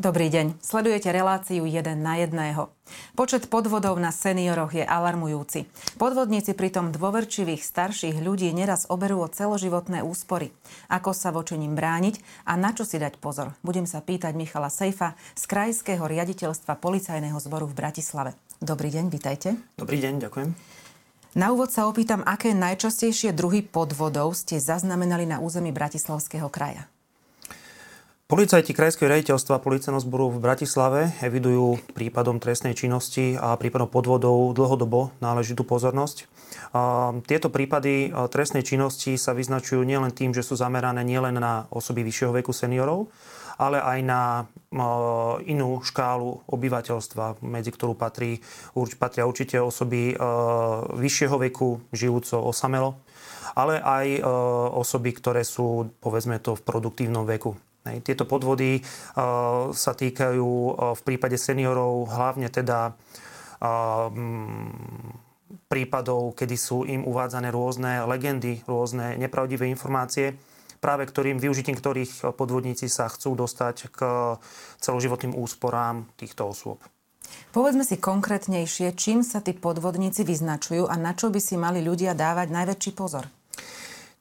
[0.00, 0.64] Dobrý deň.
[0.64, 2.32] Sledujete reláciu 1 na 1.
[3.12, 5.68] Počet podvodov na senioroch je alarmujúci.
[6.00, 10.56] Podvodníci pritom dôverčivých starších ľudí neraz oberú o celoživotné úspory.
[10.88, 12.16] Ako sa voči ním brániť
[12.48, 13.52] a na čo si dať pozor?
[13.60, 18.32] Budem sa pýtať Michala Sejfa z Krajského riaditeľstva Policajného zboru v Bratislave.
[18.56, 19.60] Dobrý deň, vitajte.
[19.76, 20.48] Dobrý deň, ďakujem.
[21.36, 26.88] Na úvod sa opýtam, aké najčastejšie druhy podvodov ste zaznamenali na území Bratislavského kraja.
[28.30, 35.10] Policajti Krajského rejiteľstva policajného zboru v Bratislave evidujú prípadom trestnej činnosti a prípadom podvodov dlhodobo
[35.18, 36.30] náležitú pozornosť.
[37.26, 42.30] Tieto prípady trestnej činnosti sa vyznačujú nielen tým, že sú zamerané nielen na osoby vyššieho
[42.38, 43.10] veku seniorov,
[43.58, 44.46] ale aj na
[45.50, 48.38] inú škálu obyvateľstva, medzi ktorú patrí,
[48.94, 50.14] patria určite osoby
[50.86, 52.94] vyššieho veku, žijúco osamelo,
[53.58, 54.22] ale aj
[54.78, 57.58] osoby, ktoré sú, povedzme to, v produktívnom veku.
[57.98, 64.06] Tieto podvody uh, sa týkajú uh, v prípade seniorov hlavne teda uh,
[65.66, 70.38] prípadov, kedy sú im uvádzané rôzne legendy, rôzne nepravdivé informácie,
[70.78, 73.98] práve ktorým, využitím ktorých podvodníci sa chcú dostať k
[74.78, 76.78] celoživotným úsporám týchto osôb.
[77.54, 82.14] Povedzme si konkrétnejšie, čím sa tí podvodníci vyznačujú a na čo by si mali ľudia
[82.14, 83.26] dávať najväčší pozor.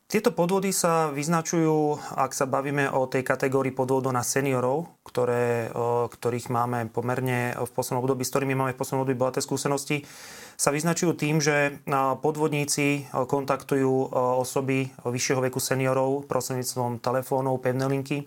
[0.10, 5.70] Tieto podvody sa vyznačujú, ak sa bavíme o tej kategórii podvodov na seniorov, ktoré,
[6.10, 10.10] ktorých máme pomerne v poslednom období, s ktorými máme v poslednom období bohaté skúsenosti,
[10.58, 11.86] sa vyznačujú tým, že
[12.26, 14.10] podvodníci kontaktujú
[14.42, 18.26] osoby vyššieho veku seniorov prostredníctvom telefónov, pevné linky.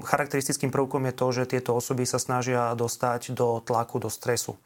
[0.00, 4.56] Charakteristickým prvkom je to, že tieto osoby sa snažia dostať do tlaku, do stresu.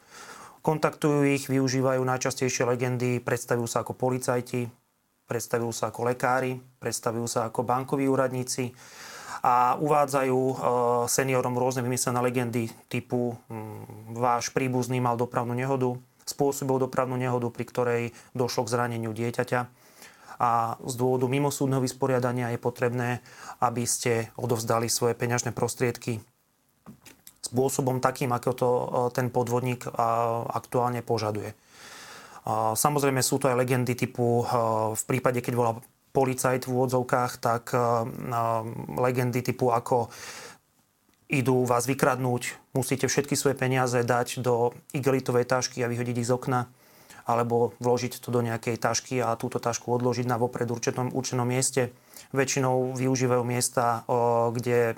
[0.63, 4.71] Kontaktujú ich, využívajú najčastejšie legendy, predstavujú sa ako policajti,
[5.27, 8.71] predstavujú sa ako lekári, predstavujú sa ako bankoví úradníci
[9.43, 10.55] a uvádzajú e,
[11.11, 15.93] seniorom rôzne vymyslené legendy typu mm, váš príbuzný mal dopravnú nehodu,
[16.25, 19.61] spôsobil dopravnú nehodu, pri ktorej došlo k zraneniu dieťaťa
[20.37, 23.25] a z dôvodu mimosúdneho vysporiadania je potrebné,
[23.57, 26.21] aby ste odovzdali svoje peňažné prostriedky
[27.41, 29.85] spôsobom takým, ako to e, ten podvodník
[30.51, 31.53] aktuálne požaduje.
[32.79, 34.47] Samozrejme sú to aj legendy typu
[34.95, 35.71] v prípade, keď bola
[36.15, 37.75] policajt v úvodzovkách, tak
[38.95, 40.07] legendy typu ako
[41.27, 46.39] idú vás vykradnúť, musíte všetky svoje peniaze dať do igelitovej tašky a vyhodiť ich z
[46.39, 46.71] okna
[47.27, 51.91] alebo vložiť to do nejakej tašky a túto tašku odložiť na vopred určenom, určenom mieste.
[52.31, 54.07] Väčšinou využívajú miesta,
[54.55, 54.95] kde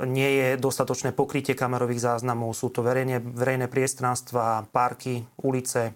[0.00, 2.56] nie je dostatočné pokrytie kamerových záznamov.
[2.56, 5.92] Sú to verejne, verejné priestranstva, parky, ulice,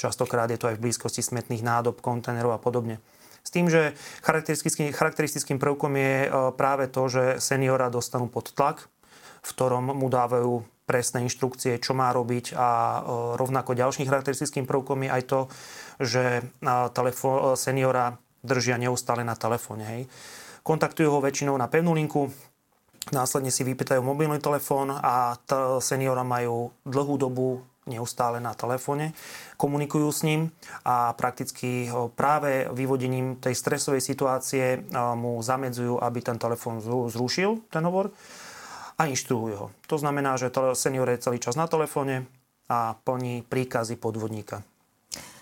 [0.00, 2.96] Častokrát je to aj v blízkosti smetných nádob, kontajnerov a podobne.
[3.44, 3.92] S tým, že
[4.24, 8.88] charakteristickým, charakteristickým prvkom je e, práve to, že seniora dostanú pod tlak,
[9.44, 13.00] v ktorom mu dávajú presné inštrukcie, čo má robiť a e,
[13.36, 15.40] rovnako ďalším charakteristickým prvkom je aj to,
[16.00, 16.42] že e,
[16.96, 19.84] telefó- seniora držia neustále na telefóne.
[19.84, 20.02] Hej.
[20.64, 22.32] Kontaktujú ho väčšinou na pevnú linku,
[23.08, 29.16] následne si vypýtajú mobilný telefón a t- seniora majú dlhú dobu neustále na telefóne,
[29.56, 30.52] komunikujú s ním
[30.84, 34.84] a prakticky práve vyvodením tej stresovej situácie
[35.16, 38.12] mu zamedzujú, aby ten telefón zrušil, ten hovor,
[39.00, 39.66] a inštruujú ho.
[39.88, 42.28] To znamená, že senior je celý čas na telefóne
[42.68, 44.60] a plní príkazy podvodníka.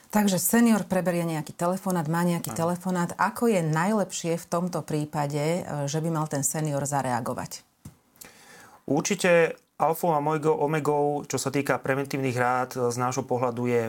[0.08, 3.12] Takže senior preberie nejaký telefonát, má nejaký telefonát.
[3.20, 7.60] Ako je najlepšie v tomto prípade, e, že by mal ten senior zareagovať?
[8.88, 13.82] Určite alfou a omegou, čo sa týka preventívnych rád, z nášho pohľadu je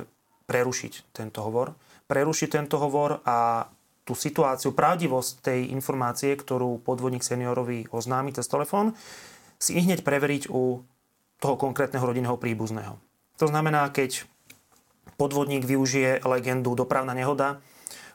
[0.46, 1.74] prerušiť tento hovor.
[2.06, 3.70] Prerušiť tento hovor a
[4.06, 8.98] tú situáciu, pravdivosť tej informácie, ktorú podvodník seniorovi oznámi cez telefón,
[9.62, 10.82] si i hneď preveriť u
[11.38, 12.98] toho konkrétneho rodinného príbuzného.
[13.38, 14.26] To znamená, keď
[15.22, 17.62] podvodník využije legendu dopravná nehoda,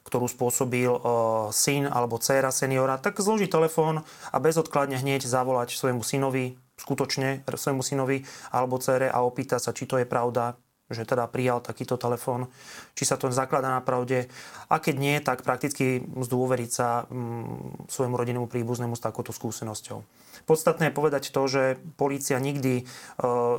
[0.04, 1.00] ktorú spôsobil uh,
[1.48, 7.82] syn alebo dcéra seniora, tak zloží telefón a bezodkladne hneď zavolať svojmu synovi, skutočne svojmu
[7.82, 10.58] synovi alebo cére a opýta sa, či to je pravda,
[10.94, 12.49] že teda prijal takýto telefón,
[12.94, 14.31] či sa to zakladá na pravde.
[14.70, 20.25] A keď nie, tak prakticky zdôveriť sa mm, svojmu rodinnému príbuznému s takouto skúsenosťou.
[20.44, 22.85] Podstatné je povedať to, že polícia nikdy e,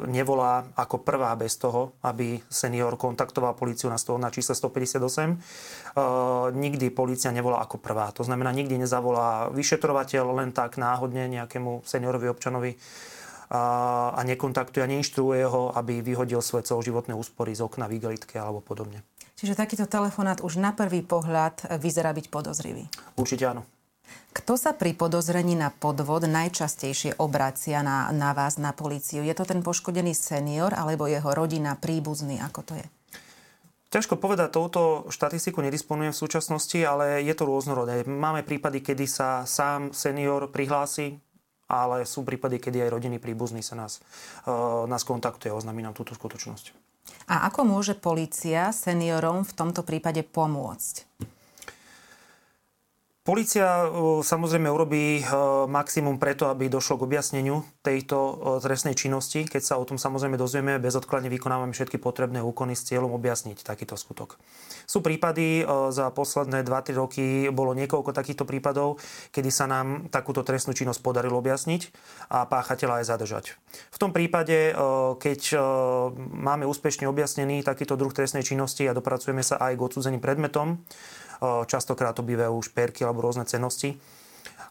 [0.06, 5.02] nevolá ako prvá bez toho, aby senior kontaktoval políciu na, na čísle 158.
[5.02, 5.36] E,
[6.54, 8.14] nikdy polícia nevolá ako prvá.
[8.14, 12.78] To znamená, nikdy nezavolá vyšetrovateľ len tak náhodne nejakému seniorovi občanovi
[13.50, 18.62] a nekontaktuje a neinštruuje ho, aby vyhodil svoje celoživotné úspory z okna v igelitke alebo
[18.62, 19.06] podobne.
[19.36, 22.88] Čiže takýto telefonát už na prvý pohľad vyzerá byť podozrivý.
[23.20, 23.68] Určite áno.
[24.36, 29.24] Kto sa pri podozrení na podvod najčastejšie obracia na, na vás, na políciu?
[29.24, 32.44] Je to ten poškodený senior alebo jeho rodina, príbuzný?
[32.44, 32.86] Ako to je?
[33.96, 38.04] Ťažko povedať, touto štatistiku nedisponujem v súčasnosti, ale je to rôznorodé.
[38.04, 41.16] Máme prípady, kedy sa sám senior prihlási,
[41.66, 44.02] ale sú prípady, kedy aj rodiny príbuzní sa nás,
[44.46, 46.74] uh, nás kontaktuje a oznámi nám túto skutočnosť.
[47.30, 50.96] A ako môže policia seniorom v tomto prípade pomôcť?
[53.26, 55.22] Polícia e, samozrejme urobí e,
[55.66, 59.50] maximum preto, aby došlo k objasneniu tejto e, trestnej činnosti.
[59.50, 63.98] Keď sa o tom samozrejme dozvieme, bezodkladne vykonávame všetky potrebné úkony s cieľom objasniť takýto
[63.98, 64.38] skutok.
[64.86, 69.02] Sú prípady, za posledné 2-3 roky bolo niekoľko takýchto prípadov,
[69.34, 71.90] kedy sa nám takúto trestnú činnosť podarilo objasniť
[72.30, 73.46] a páchateľa aj zadržať.
[73.90, 74.78] V tom prípade,
[75.18, 75.58] keď
[76.14, 80.86] máme úspešne objasnený takýto druh trestnej činnosti a dopracujeme sa aj k odsúdeným predmetom,
[81.42, 83.98] Častokrát to bývajú šperky alebo rôzne cenosti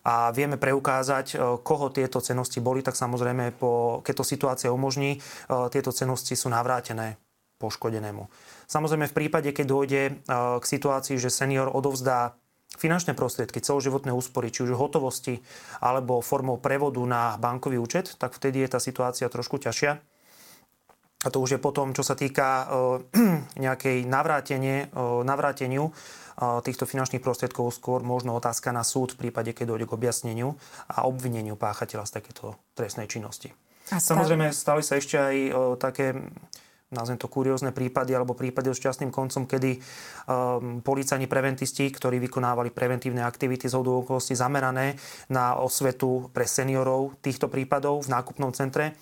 [0.04, 5.16] a vieme preukázať, koho tieto cenosti boli, tak samozrejme, po, keď to situácia umožní,
[5.72, 7.16] tieto cenosti sú navrátené
[7.56, 8.28] poškodenému.
[8.68, 10.02] Samozrejme, v prípade, keď dôjde
[10.60, 12.36] k situácii, že senior odovzdá
[12.74, 15.40] finančné prostriedky, celoživotné úspory, či už hotovosti
[15.80, 20.02] alebo formou prevodu na bankový účet, tak vtedy je tá situácia trošku ťažšia.
[21.24, 22.68] A to už je potom, čo sa týka
[23.64, 25.88] nejakej navráteniu
[26.66, 30.52] týchto finančných prostriedkov skôr možno otázka na súd v prípade, keď dojde k objasneniu
[30.90, 33.54] a obvineniu páchateľa z takéto trestnej činnosti.
[33.94, 34.18] A stav...
[34.18, 35.36] Samozrejme, stali sa ešte aj
[35.78, 36.12] také
[36.94, 42.70] nazvem to kuriózne prípady alebo prípady s častným koncom, kedy um, policajní preventisti, ktorí vykonávali
[42.70, 44.94] preventívne aktivity z okolností zamerané
[45.34, 48.94] na osvetu pre seniorov týchto prípadov v nákupnom centre,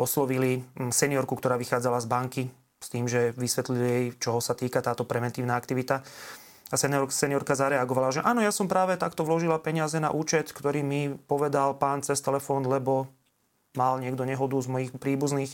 [0.00, 2.42] oslovili seniorku, ktorá vychádzala z banky
[2.80, 6.00] s tým, že vysvetlili jej, čoho sa týka táto preventívna aktivita.
[6.70, 10.80] A senior, seniorka zareagovala, že áno, ja som práve takto vložila peniaze na účet, ktorý
[10.80, 13.10] mi povedal pán cez telefón, lebo
[13.76, 15.52] mal niekto nehodu z mojich príbuzných.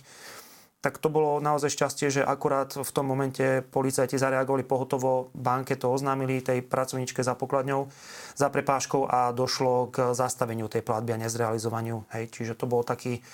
[0.85, 5.91] Tak to bolo naozaj šťastie, že akurát v tom momente policajti zareagovali pohotovo, banke to
[5.91, 7.91] oznámili tej pracovničke za pokladňou,
[8.37, 12.07] za prepáškou a došlo k zastaveniu tej platby a nezrealizovaniu.
[12.15, 13.25] Hej, čiže to bol taký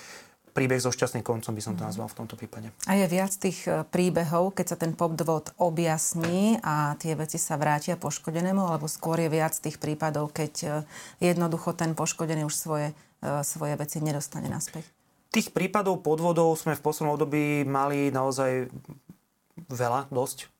[0.53, 2.69] príbeh so šťastným koncom by som to nazval v tomto prípade.
[2.85, 7.57] A je viac tých e, príbehov, keď sa ten podvod objasní a tie veci sa
[7.57, 10.67] vrátia poškodenému, alebo skôr je viac tých prípadov, keď e,
[11.19, 12.87] jednoducho ten poškodený už svoje,
[13.25, 14.85] e, svoje veci nedostane naspäť?
[15.33, 18.69] Tých prípadov podvodov sme v poslednom období mali naozaj
[19.65, 20.53] veľa, dosť.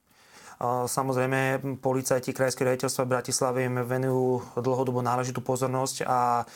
[0.64, 6.48] Samozrejme, policajti Krajského rejiteľstva v Bratislave im venujú dlhodobo náležitú pozornosť a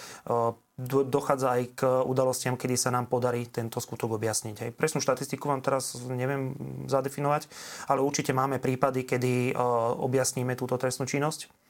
[1.12, 4.56] dochádza aj k udalostiam, kedy sa nám podarí tento skutok objasniť.
[4.64, 4.72] Hej.
[4.80, 6.56] Presnú štatistiku vám teraz neviem
[6.88, 7.52] zadefinovať,
[7.92, 9.60] ale určite máme prípady, kedy
[10.00, 11.68] objasníme túto trestnú činnosť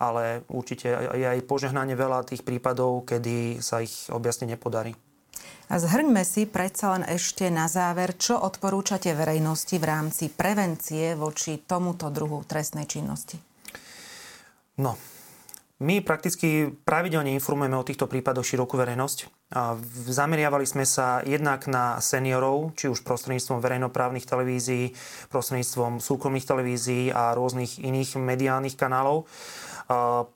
[0.00, 4.96] ale určite je aj požehnanie veľa tých prípadov, kedy sa ich objasniť nepodarí.
[5.70, 11.62] A zhrňme si predsa len ešte na záver, čo odporúčate verejnosti v rámci prevencie voči
[11.62, 13.38] tomuto druhu trestnej činnosti.
[14.82, 14.98] No,
[15.80, 19.39] my prakticky pravidelne informujeme o týchto prípadoch širokú verejnosť.
[20.06, 24.94] Zameriavali sme sa jednak na seniorov, či už prostredníctvom verejnoprávnych televízií,
[25.26, 29.26] prostredníctvom súkromných televízií a rôznych iných mediálnych kanálov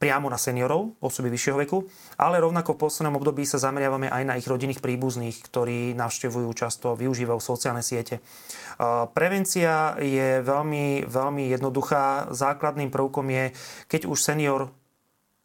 [0.02, 1.86] priamo na seniorov, osoby vyššieho veku,
[2.18, 6.98] ale rovnako v poslednom období sa zameriavame aj na ich rodinných príbuzných, ktorí navštevujú často,
[6.98, 8.18] využívajú sociálne siete.
[9.14, 12.34] Prevencia je veľmi, veľmi jednoduchá.
[12.34, 13.44] Základným prvkom je,
[13.86, 14.74] keď už senior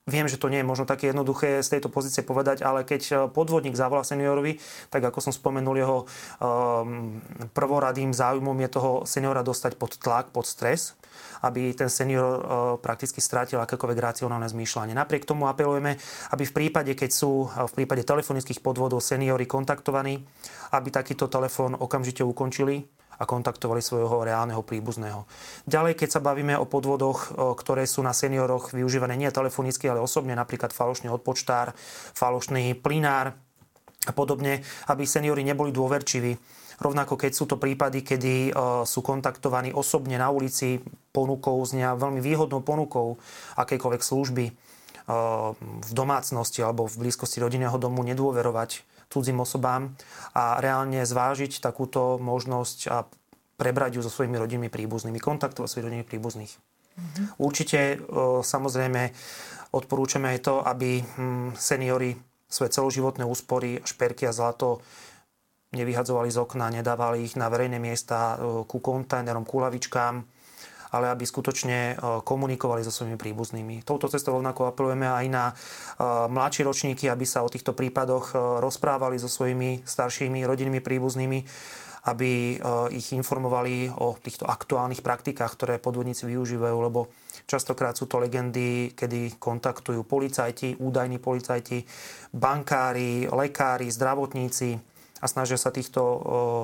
[0.10, 3.78] Viem, že to nie je možno také jednoduché z tejto pozície povedať, ale keď podvodník
[3.78, 4.58] zavolá seniorovi,
[4.90, 7.22] tak ako som spomenul, jeho um,
[7.54, 10.98] prvoradým záujmom je toho seniora dostať pod tlak, pod stres,
[11.46, 12.42] aby ten senior uh,
[12.82, 14.98] prakticky strátil akékoľvek racionálne zmýšľanie.
[14.98, 15.96] Napriek tomu apelujeme,
[16.34, 20.26] aby v prípade, keď sú uh, v prípade telefonických podvodov seniory kontaktovaní,
[20.74, 25.28] aby takýto telefón okamžite ukončili, a kontaktovali svojho reálneho príbuzného.
[25.68, 30.40] Ďalej, keď sa bavíme o podvodoch, ktoré sú na senioroch využívané nie telefonicky, ale osobne,
[30.40, 31.76] napríklad falošný odpočtár,
[32.16, 33.36] falošný plinár
[34.08, 36.40] a podobne, aby seniori neboli dôverčiví.
[36.80, 38.56] Rovnako keď sú to prípady, kedy
[38.88, 40.80] sú kontaktovaní osobne na ulici
[41.12, 43.20] ponukou z veľmi výhodnou ponukou
[43.60, 44.46] akejkoľvek služby
[45.60, 49.98] v domácnosti alebo v blízkosti rodinného domu nedôverovať cudzím osobám
[50.38, 53.04] a reálne zvážiť takúto možnosť a
[53.60, 56.54] prebrať ju so svojimi rodinnými príbuznými, kontaktovať svojich rodinných príbuzných.
[56.56, 57.26] Mm-hmm.
[57.42, 58.00] Určite
[58.46, 59.12] samozrejme
[59.76, 62.16] odporúčame aj to, aby hm, seniory
[62.50, 64.82] svoje celoživotné úspory, šperky a zlato
[65.70, 70.26] nevyhadzovali z okna, nedávali ich na verejné miesta ku kontajnerom, ku lavičkám
[70.90, 73.86] ale aby skutočne komunikovali so svojimi príbuznými.
[73.86, 75.54] Touto cestou rovnako apelujeme aj na
[76.28, 81.42] mladšie ročníky, aby sa o týchto prípadoch rozprávali so svojimi staršími rodinnými príbuznými
[82.00, 82.56] aby
[82.96, 87.12] ich informovali o týchto aktuálnych praktikách, ktoré podvodníci využívajú, lebo
[87.44, 91.84] častokrát sú to legendy, kedy kontaktujú policajti, údajní policajti,
[92.32, 94.80] bankári, lekári, zdravotníci
[95.20, 96.02] a snažia sa týchto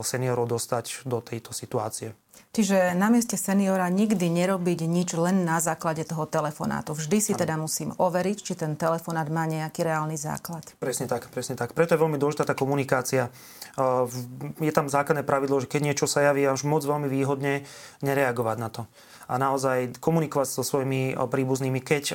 [0.08, 2.16] seniorov dostať do tejto situácie.
[2.56, 6.96] Čiže na mieste seniora nikdy nerobiť nič len na základe toho telefonátu.
[6.96, 7.40] Vždy si ano.
[7.44, 10.64] teda musím overiť, či ten telefonát má nejaký reálny základ.
[10.80, 11.76] Presne tak, presne tak.
[11.76, 13.28] Preto je veľmi dôležitá tá komunikácia.
[14.64, 17.68] Je tam základné pravidlo, že keď niečo sa javí až moc veľmi výhodne,
[18.00, 18.88] nereagovať na to
[19.26, 22.14] a naozaj komunikovať so svojimi príbuznými, keď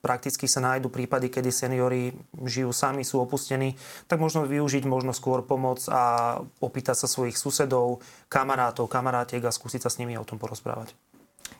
[0.00, 2.16] prakticky sa nájdu prípady, kedy seniory
[2.48, 3.76] žijú sami, sú opustení,
[4.08, 8.00] tak možno využiť možno skôr pomoc a opýtať sa svojich susedov,
[8.32, 8.88] kamarátov,
[9.24, 10.92] kamarátiek a skúsiť sa s nimi o tom porozprávať.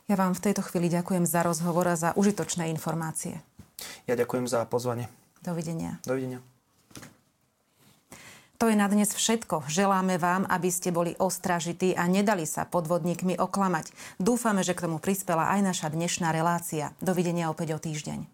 [0.04, 3.40] Ja vám v tejto chvíli ďakujem za rozhovor a za užitočné informácie.
[4.04, 5.08] Ja ďakujem za pozvanie.
[5.40, 5.96] Dovidenia.
[6.04, 6.44] Dovidenia.
[8.60, 9.64] To je na dnes všetko.
[9.66, 13.90] Želáme vám, aby ste boli ostražití a nedali sa podvodníkmi oklamať.
[14.20, 16.92] Dúfame, že k tomu prispela aj naša dnešná relácia.
[17.00, 18.33] Dovidenia opäť o týždeň.